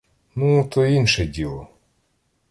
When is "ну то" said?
0.35-0.85